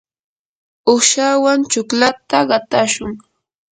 uqshawan 0.93 1.59
chuklata 1.71 2.39
qatashun. 2.49 3.11